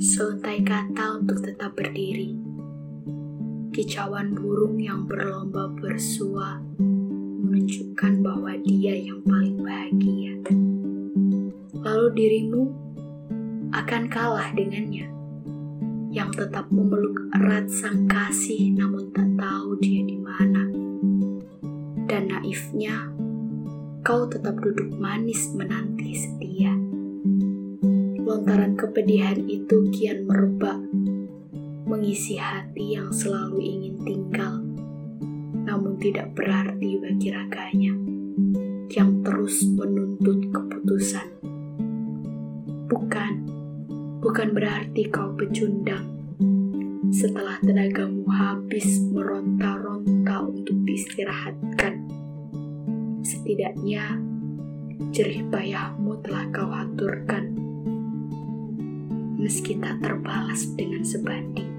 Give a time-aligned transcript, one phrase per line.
[0.00, 2.32] seuntai kata untuk tetap berdiri.
[3.68, 6.56] Kicauan burung yang berlomba bersua
[7.44, 10.40] menunjukkan bahwa dia yang paling bahagia.
[11.84, 12.62] Lalu dirimu
[13.76, 15.12] akan kalah dengannya
[16.08, 20.64] yang tetap memeluk erat sang kasih namun tak tahu dia di mana.
[22.08, 23.04] Dan naifnya,
[24.00, 26.89] kau tetap duduk manis menanti setia.
[28.30, 30.78] Lontaran kepedihan itu kian merebak,
[31.82, 34.62] mengisi hati yang selalu ingin tinggal,
[35.66, 37.90] namun tidak berarti bagi raganya
[38.94, 41.26] yang terus menuntut keputusan.
[42.86, 43.32] Bukan,
[44.22, 46.06] bukan berarti kau pecundang.
[47.10, 52.06] Setelah tenagamu habis meronta-ronta untuk diistirahatkan,
[53.26, 54.22] setidaknya
[55.10, 57.59] jerih payahmu telah kau aturkan
[59.40, 61.72] meski tak terbalas dengan sebanding.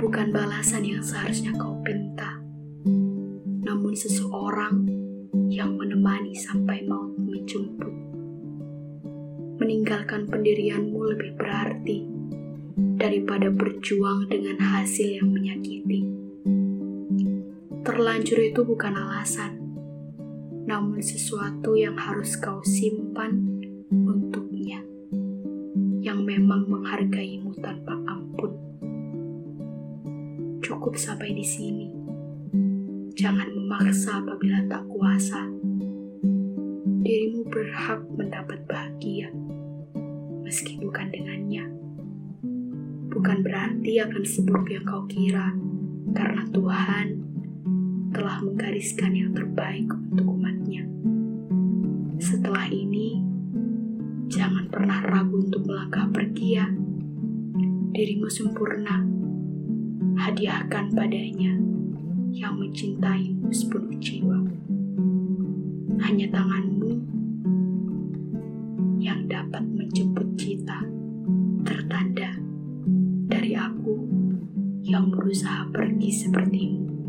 [0.00, 2.40] Bukan balasan yang seharusnya kau pinta,
[3.60, 4.88] namun seseorang
[5.52, 7.92] yang menemani sampai maut menjemput.
[9.60, 12.08] Meninggalkan pendirianmu lebih berarti
[12.96, 16.08] daripada berjuang dengan hasil yang menyakiti.
[17.84, 19.60] Terlanjur itu bukan alasan,
[20.64, 23.49] namun sesuatu yang harus kau simpan
[27.00, 28.52] menghargaimu tanpa ampun.
[30.60, 31.88] Cukup sampai di sini.
[33.16, 35.48] Jangan memaksa apabila tak kuasa.
[37.00, 39.32] Dirimu berhak mendapat bahagia,
[40.44, 41.64] meski bukan dengannya.
[43.08, 45.56] Bukan berarti akan seburuk yang kau kira,
[46.12, 47.06] karena Tuhan
[48.12, 50.84] telah menggariskan yang terbaik untuk umatnya.
[52.20, 53.24] Setelah ini,
[54.30, 56.70] Jangan pernah ragu untuk melangkah pergi ya.
[57.90, 59.02] Dirimu sempurna.
[60.14, 61.58] Hadiahkan padanya
[62.30, 64.38] yang mencintaimu sepenuh jiwa.
[66.06, 66.92] Hanya tanganmu
[69.02, 70.78] yang dapat menjemput cita
[71.66, 72.30] tertanda
[73.26, 74.06] dari aku
[74.86, 76.99] yang berusaha pergi sepertimu.